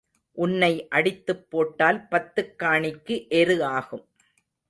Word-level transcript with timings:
உன்னை 0.37 0.87
அடித்துப் 0.87 1.49
போட்டால் 1.49 2.07
பத்துக் 2.07 2.53
காணிக்கு 2.59 3.27
எரு 3.29 3.63
ஆகும். 3.63 4.05